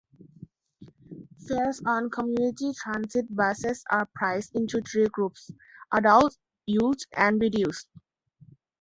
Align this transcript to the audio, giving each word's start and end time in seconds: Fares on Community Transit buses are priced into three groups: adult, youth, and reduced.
Fares 1.47 1.79
on 1.85 2.09
Community 2.09 2.73
Transit 2.73 3.27
buses 3.35 3.83
are 3.91 4.09
priced 4.15 4.55
into 4.55 4.81
three 4.81 5.05
groups: 5.11 5.51
adult, 5.93 6.35
youth, 6.65 7.03
and 7.15 7.39
reduced. 7.39 7.87